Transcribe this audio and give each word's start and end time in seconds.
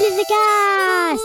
Billy 0.00 0.16
the 0.16 0.24
Cast 1.12 1.22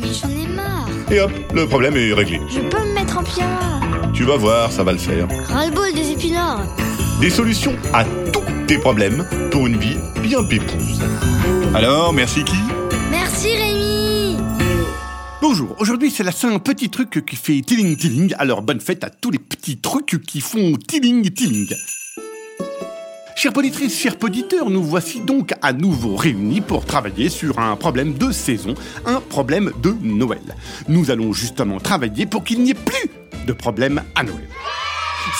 Mais 0.00 0.12
j'en 0.14 0.30
ai 0.30 0.46
marre. 0.46 0.88
Et 1.10 1.20
hop, 1.20 1.30
le 1.52 1.66
problème 1.66 1.96
est 1.98 2.14
réglé. 2.14 2.40
Je 2.48 2.60
peux 2.60 2.78
me 2.78 2.94
mettre 2.94 3.18
en 3.18 3.22
pyjama. 3.22 3.82
Tu 4.14 4.24
vas 4.24 4.36
voir, 4.36 4.72
ça 4.72 4.82
va 4.82 4.92
le 4.92 4.98
faire. 4.98 5.28
Ras-le-bol 5.48 5.92
des 5.92 6.12
épinards. 6.12 6.64
Des 7.20 7.28
solutions 7.28 7.76
à 7.92 8.04
tous 8.32 8.44
tes 8.66 8.78
problèmes 8.78 9.28
pour 9.50 9.66
une 9.66 9.76
vie 9.76 9.98
bien 10.22 10.42
pépouse. 10.42 11.02
Alors, 11.74 12.14
merci 12.14 12.42
qui? 12.42 12.56
Merci 13.10 13.48
Rémi. 13.56 14.38
Bonjour, 15.42 15.76
aujourd'hui 15.80 16.10
c'est 16.10 16.22
la 16.22 16.32
Saint 16.32 16.58
petit 16.58 16.88
truc 16.88 17.26
qui 17.26 17.36
fait 17.36 17.60
tiling 17.60 17.94
tiling, 17.98 18.34
alors 18.38 18.62
bonne 18.62 18.80
fête 18.80 19.04
à 19.04 19.10
tous 19.10 19.30
les 19.30 19.38
petits 19.38 19.76
trucs 19.76 20.22
qui 20.26 20.40
font 20.40 20.72
tiling 20.88 21.30
tiling. 21.30 21.68
Chères 23.36 23.52
poditrices, 23.52 23.98
chers 23.98 24.16
poditeurs, 24.16 24.70
nous 24.70 24.82
voici 24.82 25.20
donc 25.20 25.54
à 25.60 25.72
nouveau 25.72 26.14
réunis 26.14 26.60
pour 26.60 26.86
travailler 26.86 27.28
sur 27.28 27.58
un 27.58 27.74
problème 27.74 28.14
de 28.14 28.30
saison, 28.30 28.74
un 29.04 29.20
problème 29.20 29.72
de 29.82 29.92
Noël. 30.02 30.56
Nous 30.88 31.10
allons 31.10 31.32
justement 31.32 31.80
travailler 31.80 32.26
pour 32.26 32.44
qu'il 32.44 32.62
n'y 32.62 32.70
ait 32.70 32.74
plus 32.74 33.10
de 33.46 33.52
problème 33.52 34.02
à 34.14 34.22
Noël. 34.22 34.48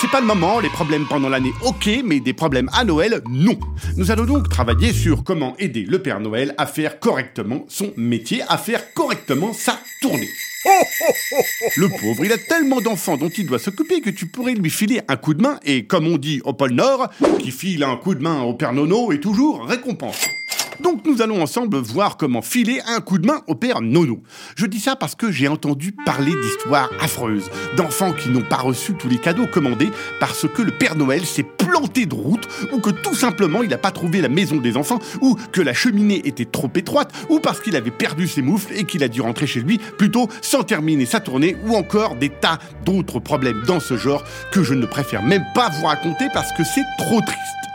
C'est 0.01 0.11
pas 0.11 0.19
le 0.19 0.27
moment, 0.27 0.59
les 0.59 0.69
problèmes 0.69 1.05
pendant 1.07 1.29
l'année, 1.29 1.53
ok, 1.63 1.89
mais 2.03 2.19
des 2.19 2.33
problèmes 2.33 2.69
à 2.73 2.83
Noël, 2.83 3.21
non. 3.29 3.57
Nous 3.95 4.11
allons 4.11 4.25
donc 4.25 4.49
travailler 4.49 4.91
sur 4.91 5.23
comment 5.23 5.55
aider 5.57 5.85
le 5.87 5.99
Père 5.99 6.19
Noël 6.19 6.53
à 6.57 6.65
faire 6.65 6.99
correctement 6.99 7.65
son 7.69 7.93
métier, 7.95 8.41
à 8.49 8.57
faire 8.57 8.93
correctement 8.93 9.53
sa 9.53 9.79
tournée. 10.01 10.29
Le 11.77 11.89
pauvre, 11.89 12.25
il 12.25 12.31
a 12.31 12.37
tellement 12.37 12.81
d'enfants 12.81 13.17
dont 13.17 13.29
il 13.29 13.45
doit 13.45 13.59
s'occuper 13.59 14.01
que 14.01 14.09
tu 14.09 14.25
pourrais 14.25 14.53
lui 14.53 14.69
filer 14.69 15.01
un 15.07 15.15
coup 15.15 15.33
de 15.33 15.41
main 15.41 15.59
et, 15.63 15.85
comme 15.85 16.07
on 16.07 16.17
dit 16.17 16.41
au 16.43 16.53
pôle 16.53 16.71
Nord, 16.71 17.09
qui 17.39 17.51
file 17.51 17.83
un 17.83 17.97
coup 17.97 18.15
de 18.15 18.21
main 18.21 18.41
au 18.41 18.53
Père 18.53 18.73
Nono 18.73 19.11
est 19.11 19.19
toujours 19.19 19.65
récompensé. 19.65 20.34
Donc 20.81 21.05
nous 21.05 21.21
allons 21.21 21.41
ensemble 21.41 21.77
voir 21.77 22.17
comment 22.17 22.41
filer 22.41 22.81
un 22.87 22.99
coup 22.99 23.17
de 23.17 23.27
main 23.27 23.41
au 23.47 23.55
père 23.55 23.81
Nono. 23.81 24.21
Je 24.55 24.65
dis 24.65 24.79
ça 24.79 24.95
parce 24.95 25.15
que 25.15 25.31
j'ai 25.31 25.47
entendu 25.47 25.91
parler 26.05 26.31
d'histoires 26.41 26.89
affreuses, 26.99 27.49
d'enfants 27.77 28.13
qui 28.13 28.29
n'ont 28.29 28.41
pas 28.41 28.57
reçu 28.57 28.93
tous 28.93 29.07
les 29.07 29.17
cadeaux 29.17 29.47
commandés 29.47 29.89
parce 30.19 30.47
que 30.47 30.61
le 30.61 30.71
Père 30.71 30.95
Noël 30.95 31.25
s'est 31.25 31.43
planté 31.43 32.05
de 32.05 32.15
route, 32.15 32.47
ou 32.71 32.79
que 32.79 32.89
tout 32.89 33.15
simplement 33.15 33.63
il 33.63 33.69
n'a 33.69 33.77
pas 33.77 33.91
trouvé 33.91 34.21
la 34.21 34.29
maison 34.29 34.57
des 34.57 34.77
enfants, 34.77 34.99
ou 35.21 35.37
que 35.51 35.61
la 35.61 35.73
cheminée 35.73 36.21
était 36.25 36.45
trop 36.45 36.69
étroite, 36.75 37.13
ou 37.29 37.39
parce 37.39 37.59
qu'il 37.59 37.75
avait 37.75 37.91
perdu 37.91 38.27
ses 38.27 38.41
moufles 38.41 38.73
et 38.73 38.85
qu'il 38.85 39.03
a 39.03 39.07
dû 39.07 39.21
rentrer 39.21 39.47
chez 39.47 39.61
lui 39.61 39.79
plutôt 39.97 40.27
sans 40.41 40.63
terminer 40.63 41.05
sa 41.05 41.19
tournée, 41.19 41.55
ou 41.65 41.75
encore 41.75 42.15
des 42.15 42.29
tas 42.29 42.59
d'autres 42.85 43.19
problèmes 43.19 43.63
dans 43.67 43.79
ce 43.79 43.97
genre 43.97 44.23
que 44.51 44.63
je 44.63 44.73
ne 44.73 44.85
préfère 44.85 45.23
même 45.23 45.45
pas 45.53 45.69
vous 45.69 45.85
raconter 45.85 46.25
parce 46.33 46.51
que 46.53 46.63
c'est 46.63 46.85
trop 46.97 47.21
triste. 47.21 47.65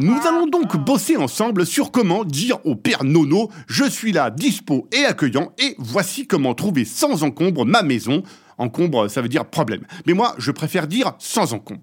Nous 0.00 0.18
allons 0.26 0.46
donc 0.46 0.76
bosser 0.76 1.16
ensemble 1.16 1.64
sur 1.64 1.92
comment 1.92 2.24
dire 2.24 2.58
au 2.64 2.74
père 2.74 3.04
Nono 3.04 3.50
Je 3.68 3.84
suis 3.88 4.12
là, 4.12 4.30
dispo 4.30 4.88
et 4.92 5.04
accueillant, 5.04 5.52
et 5.58 5.76
voici 5.78 6.26
comment 6.26 6.54
trouver 6.54 6.84
sans 6.84 7.22
encombre 7.22 7.64
ma 7.64 7.82
maison. 7.82 8.22
Encombre, 8.58 9.08
ça 9.08 9.22
veut 9.22 9.28
dire 9.28 9.44
problème. 9.44 9.82
Mais 10.06 10.12
moi, 10.12 10.34
je 10.38 10.50
préfère 10.50 10.86
dire 10.88 11.12
sans 11.18 11.52
encombre. 11.52 11.80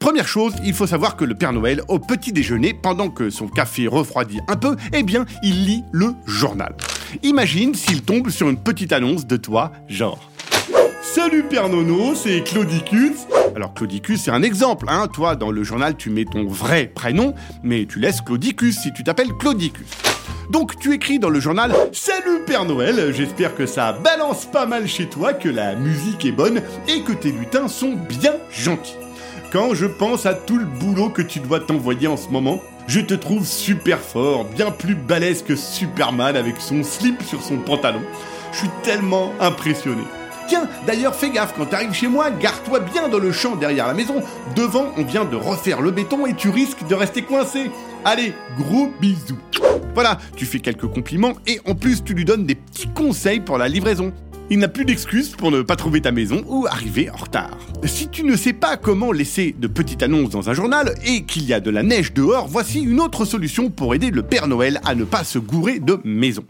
Première 0.00 0.26
chose, 0.26 0.54
il 0.64 0.74
faut 0.74 0.86
savoir 0.86 1.16
que 1.16 1.24
le 1.24 1.34
Père 1.34 1.52
Noël, 1.52 1.82
au 1.88 1.98
petit 1.98 2.32
déjeuner, 2.32 2.74
pendant 2.74 3.08
que 3.08 3.30
son 3.30 3.48
café 3.48 3.86
refroidit 3.86 4.40
un 4.48 4.56
peu, 4.56 4.76
eh 4.92 5.02
bien, 5.02 5.24
il 5.42 5.64
lit 5.64 5.82
le 5.92 6.14
journal. 6.26 6.76
Imagine 7.22 7.74
s'il 7.74 8.02
tombe 8.02 8.30
sur 8.30 8.48
une 8.48 8.60
petite 8.60 8.92
annonce 8.92 9.26
de 9.26 9.36
toi, 9.36 9.72
genre. 9.88 10.30
Salut 11.02 11.44
Père 11.44 11.68
Nono, 11.68 12.14
c'est 12.14 12.42
Claudicus. 12.42 13.26
Alors 13.56 13.74
Claudicus, 13.74 14.22
c'est 14.22 14.30
un 14.30 14.42
exemple, 14.42 14.86
hein. 14.88 15.08
Toi, 15.12 15.36
dans 15.36 15.50
le 15.50 15.62
journal, 15.64 15.96
tu 15.96 16.10
mets 16.10 16.24
ton 16.24 16.46
vrai 16.46 16.86
prénom, 16.86 17.34
mais 17.62 17.86
tu 17.86 17.98
laisses 17.98 18.20
Claudicus 18.20 18.78
si 18.78 18.92
tu 18.92 19.02
t'appelles 19.02 19.32
Claudicus. 19.38 19.86
Donc 20.50 20.78
tu 20.78 20.94
écris 20.94 21.18
dans 21.18 21.30
le 21.30 21.40
journal 21.40 21.74
Salut 21.92 22.40
Père 22.46 22.64
Noël, 22.64 23.12
j'espère 23.12 23.54
que 23.54 23.66
ça 23.66 23.92
balance 23.92 24.46
pas 24.46 24.66
mal 24.66 24.86
chez 24.88 25.06
toi, 25.06 25.32
que 25.32 25.48
la 25.48 25.74
musique 25.74 26.24
est 26.24 26.32
bonne 26.32 26.62
et 26.88 27.02
que 27.02 27.12
tes 27.12 27.32
lutins 27.32 27.68
sont 27.68 27.94
bien 28.08 28.34
gentils. 28.50 28.96
Quand 29.52 29.74
je 29.74 29.86
pense 29.86 30.26
à 30.26 30.34
tout 30.34 30.58
le 30.58 30.64
boulot 30.64 31.10
que 31.10 31.22
tu 31.22 31.40
dois 31.40 31.60
t'envoyer 31.60 32.06
en 32.06 32.16
ce 32.16 32.28
moment, 32.28 32.60
je 32.86 33.00
te 33.00 33.14
trouve 33.14 33.46
super 33.46 33.98
fort, 33.98 34.44
bien 34.44 34.70
plus 34.70 34.94
balèze 34.94 35.42
que 35.42 35.56
Superman 35.56 36.36
avec 36.36 36.60
son 36.60 36.82
slip 36.82 37.22
sur 37.22 37.42
son 37.42 37.58
pantalon. 37.58 38.02
Je 38.52 38.58
suis 38.58 38.70
tellement 38.82 39.32
impressionné. 39.40 40.02
Tiens, 40.48 40.66
d'ailleurs, 40.86 41.14
fais 41.14 41.28
gaffe, 41.28 41.52
quand 41.56 41.66
t'arrives 41.66 41.92
chez 41.92 42.08
moi, 42.08 42.30
gare-toi 42.30 42.80
bien 42.80 43.08
dans 43.08 43.18
le 43.18 43.32
champ 43.32 43.54
derrière 43.54 43.86
la 43.86 43.92
maison. 43.92 44.22
Devant, 44.56 44.86
on 44.96 45.04
vient 45.04 45.26
de 45.26 45.36
refaire 45.36 45.82
le 45.82 45.90
béton 45.90 46.24
et 46.24 46.32
tu 46.32 46.48
risques 46.48 46.86
de 46.88 46.94
rester 46.94 47.20
coincé. 47.20 47.70
Allez, 48.06 48.32
gros 48.56 48.90
bisous. 48.98 49.38
Voilà, 49.92 50.16
tu 50.36 50.46
fais 50.46 50.60
quelques 50.60 50.86
compliments 50.86 51.34
et 51.46 51.60
en 51.66 51.74
plus, 51.74 52.02
tu 52.02 52.14
lui 52.14 52.24
donnes 52.24 52.46
des 52.46 52.54
petits 52.54 52.88
conseils 52.88 53.40
pour 53.40 53.58
la 53.58 53.68
livraison. 53.68 54.12
Il 54.48 54.58
n'a 54.60 54.68
plus 54.68 54.86
d'excuses 54.86 55.36
pour 55.36 55.50
ne 55.50 55.60
pas 55.60 55.76
trouver 55.76 56.00
ta 56.00 56.12
maison 56.12 56.42
ou 56.46 56.66
arriver 56.66 57.10
en 57.10 57.16
retard. 57.16 57.58
Si 57.84 58.08
tu 58.08 58.24
ne 58.24 58.34
sais 58.34 58.54
pas 58.54 58.78
comment 58.78 59.12
laisser 59.12 59.54
de 59.58 59.66
petites 59.66 60.02
annonces 60.02 60.30
dans 60.30 60.48
un 60.48 60.54
journal 60.54 60.94
et 61.04 61.24
qu'il 61.24 61.44
y 61.44 61.52
a 61.52 61.60
de 61.60 61.70
la 61.70 61.82
neige 61.82 62.14
dehors, 62.14 62.48
voici 62.48 62.80
une 62.80 63.00
autre 63.00 63.26
solution 63.26 63.68
pour 63.68 63.94
aider 63.94 64.10
le 64.10 64.22
Père 64.22 64.48
Noël 64.48 64.80
à 64.86 64.94
ne 64.94 65.04
pas 65.04 65.24
se 65.24 65.38
gourer 65.38 65.78
de 65.78 66.00
maison. 66.04 66.44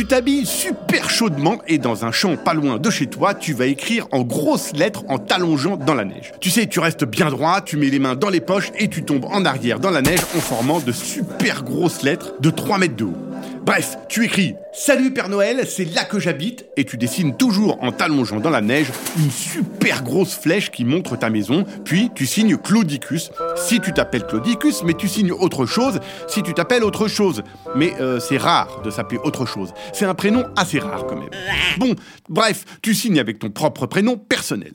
Tu 0.00 0.06
t'habilles 0.06 0.46
super 0.46 1.10
chaudement 1.10 1.58
et 1.68 1.76
dans 1.76 2.06
un 2.06 2.10
champ 2.10 2.34
pas 2.38 2.54
loin 2.54 2.78
de 2.78 2.88
chez 2.88 3.06
toi, 3.06 3.34
tu 3.34 3.52
vas 3.52 3.66
écrire 3.66 4.08
en 4.12 4.22
grosses 4.22 4.72
lettres 4.72 5.04
en 5.08 5.18
t'allongeant 5.18 5.76
dans 5.76 5.92
la 5.92 6.06
neige. 6.06 6.32
Tu 6.40 6.48
sais, 6.48 6.66
tu 6.66 6.80
restes 6.80 7.04
bien 7.04 7.28
droit, 7.28 7.60
tu 7.60 7.76
mets 7.76 7.90
les 7.90 7.98
mains 7.98 8.16
dans 8.16 8.30
les 8.30 8.40
poches 8.40 8.72
et 8.78 8.88
tu 8.88 9.02
tombes 9.02 9.26
en 9.26 9.44
arrière 9.44 9.78
dans 9.78 9.90
la 9.90 10.00
neige 10.00 10.22
en 10.34 10.40
formant 10.40 10.80
de 10.80 10.90
super 10.90 11.64
grosses 11.64 12.02
lettres 12.02 12.32
de 12.40 12.48
3 12.48 12.78
mètres 12.78 12.96
de 12.96 13.04
haut. 13.04 13.29
Bref, 13.70 13.98
tu 14.08 14.24
écris 14.24 14.56
Salut 14.72 15.12
Père 15.12 15.28
Noël, 15.28 15.64
c'est 15.64 15.84
là 15.84 16.02
que 16.02 16.18
j'habite 16.18 16.66
et 16.76 16.84
tu 16.84 16.96
dessines 16.96 17.36
toujours 17.36 17.80
en 17.80 17.92
t'allongeant 17.92 18.40
dans 18.40 18.50
la 18.50 18.60
neige 18.60 18.88
une 19.16 19.30
super 19.30 20.02
grosse 20.02 20.34
flèche 20.34 20.72
qui 20.72 20.84
montre 20.84 21.16
ta 21.16 21.30
maison, 21.30 21.64
puis 21.84 22.10
tu 22.12 22.26
signes 22.26 22.56
Claudicus 22.56 23.30
si 23.54 23.78
tu 23.78 23.92
t'appelles 23.92 24.26
Claudicus, 24.26 24.82
mais 24.82 24.94
tu 24.94 25.06
signes 25.06 25.30
autre 25.30 25.66
chose 25.66 26.00
si 26.26 26.42
tu 26.42 26.52
t'appelles 26.52 26.82
autre 26.82 27.06
chose. 27.06 27.44
Mais 27.76 27.94
euh, 28.00 28.18
c'est 28.18 28.38
rare 28.38 28.82
de 28.82 28.90
s'appeler 28.90 29.20
autre 29.22 29.46
chose. 29.46 29.72
C'est 29.92 30.04
un 30.04 30.14
prénom 30.14 30.46
assez 30.56 30.80
rare 30.80 31.06
quand 31.06 31.20
même. 31.20 31.30
Bon, 31.78 31.94
bref, 32.28 32.64
tu 32.82 32.92
signes 32.92 33.20
avec 33.20 33.38
ton 33.38 33.50
propre 33.50 33.86
prénom 33.86 34.16
personnel. 34.16 34.72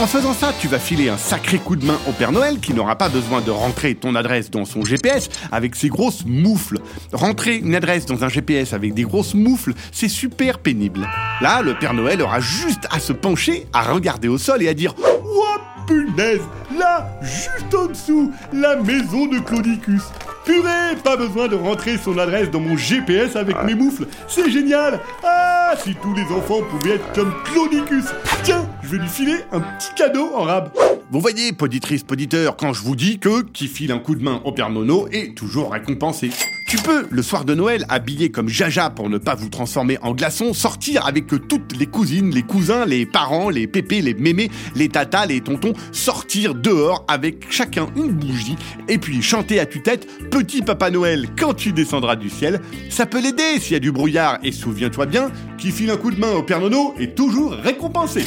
En 0.00 0.06
faisant 0.06 0.32
ça, 0.32 0.54
tu 0.58 0.66
vas 0.66 0.78
filer 0.78 1.10
un 1.10 1.18
sacré 1.18 1.58
coup 1.58 1.76
de 1.76 1.84
main 1.84 1.98
au 2.08 2.12
Père 2.12 2.32
Noël 2.32 2.58
qui 2.58 2.72
n'aura 2.72 2.96
pas 2.96 3.10
besoin 3.10 3.42
de 3.42 3.50
rentrer 3.50 3.94
ton 3.94 4.14
adresse 4.14 4.50
dans 4.50 4.64
son 4.64 4.82
GPS 4.82 5.28
avec 5.52 5.76
ses 5.76 5.90
grosses 5.90 6.24
moufles. 6.24 6.78
Rentrer 7.12 7.56
une 7.56 7.74
adresse 7.74 8.06
dans 8.06 8.24
un 8.24 8.30
GPS 8.30 8.72
avec 8.72 8.94
des 8.94 9.02
grosses 9.02 9.34
moufles, 9.34 9.74
c'est 9.92 10.08
super 10.08 10.58
pénible. 10.58 11.06
Là, 11.42 11.60
le 11.60 11.74
Père 11.74 11.92
Noël 11.92 12.22
aura 12.22 12.40
juste 12.40 12.88
à 12.90 12.98
se 12.98 13.12
pencher, 13.12 13.66
à 13.74 13.82
regarder 13.82 14.28
au 14.28 14.38
sol 14.38 14.62
et 14.62 14.68
à 14.68 14.74
dire 14.74 14.94
Oh 14.98 15.58
punaise 15.86 16.40
Là, 16.78 17.10
juste 17.20 17.74
en 17.74 17.86
dessous, 17.86 18.32
la 18.54 18.76
maison 18.76 19.26
de 19.26 19.38
Claudicus. 19.40 20.02
Purée, 20.46 20.96
pas 21.04 21.18
besoin 21.18 21.46
de 21.46 21.56
rentrer 21.56 21.98
son 21.98 22.16
adresse 22.16 22.50
dans 22.50 22.60
mon 22.60 22.76
GPS 22.76 23.36
avec 23.36 23.62
mes 23.64 23.74
moufles. 23.74 24.06
C'est 24.28 24.50
génial 24.50 24.98
Ah, 25.22 25.74
si 25.84 25.94
tous 25.96 26.14
les 26.14 26.24
enfants 26.34 26.62
pouvaient 26.70 26.94
être 26.94 27.12
comme 27.12 27.34
Claudicus 27.44 28.06
Tiens, 28.42 28.66
je 28.90 28.96
vais 28.96 29.02
lui 29.02 29.08
filer 29.08 29.36
un 29.52 29.60
petit 29.60 29.94
cadeau 29.94 30.32
en 30.34 30.42
rab. 30.42 30.72
Vous 31.12 31.20
voyez, 31.20 31.52
poditrice, 31.52 32.02
poditeur, 32.02 32.56
quand 32.56 32.72
je 32.72 32.82
vous 32.82 32.96
dis 32.96 33.20
que 33.20 33.42
qui 33.42 33.68
file 33.68 33.92
un 33.92 34.00
coup 34.00 34.16
de 34.16 34.22
main 34.22 34.40
au 34.44 34.50
Père 34.50 34.68
Nono 34.68 35.06
est 35.12 35.36
toujours 35.36 35.70
récompensé. 35.70 36.30
Tu 36.66 36.76
peux, 36.76 37.06
le 37.08 37.22
soir 37.22 37.44
de 37.44 37.54
Noël, 37.54 37.84
habillé 37.88 38.30
comme 38.30 38.48
Jaja 38.48 38.90
pour 38.90 39.08
ne 39.08 39.18
pas 39.18 39.36
vous 39.36 39.48
transformer 39.48 39.96
en 40.02 40.12
glaçon, 40.12 40.54
sortir 40.54 41.06
avec 41.06 41.26
toutes 41.26 41.76
les 41.78 41.86
cousines, 41.86 42.30
les 42.30 42.42
cousins, 42.42 42.84
les 42.84 43.06
parents, 43.06 43.48
les 43.48 43.68
pépés, 43.68 44.02
les 44.02 44.14
mémés, 44.14 44.50
les 44.74 44.88
tatas, 44.88 45.26
les 45.26 45.40
tontons, 45.40 45.72
sortir 45.92 46.56
dehors 46.56 47.04
avec 47.06 47.46
chacun 47.48 47.86
une 47.94 48.10
bougie 48.10 48.56
et 48.88 48.98
puis 48.98 49.22
chanter 49.22 49.60
à 49.60 49.66
tue-tête 49.66 50.08
Petit 50.30 50.62
Papa 50.62 50.90
Noël 50.90 51.28
quand 51.38 51.54
tu 51.54 51.72
descendras 51.72 52.16
du 52.16 52.28
ciel. 52.28 52.60
Ça 52.88 53.06
peut 53.06 53.22
l'aider 53.22 53.60
s'il 53.60 53.74
y 53.74 53.76
a 53.76 53.80
du 53.80 53.92
brouillard 53.92 54.38
et 54.42 54.50
souviens-toi 54.50 55.06
bien, 55.06 55.30
qui 55.58 55.70
file 55.70 55.90
un 55.90 55.96
coup 55.96 56.10
de 56.10 56.18
main 56.18 56.32
au 56.32 56.42
Père 56.42 56.60
Nono 56.60 56.94
est 56.98 57.16
toujours 57.16 57.52
récompensé. 57.52 58.24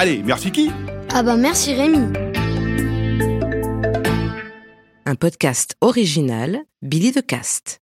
Allez, 0.00 0.22
merci 0.22 0.52
qui? 0.52 0.70
Ah 1.12 1.24
bah 1.24 1.36
merci 1.36 1.74
Rémi. 1.74 2.06
Un 5.04 5.14
podcast 5.16 5.74
original, 5.80 6.60
Billy 6.82 7.10
de 7.10 7.20
Cast. 7.20 7.76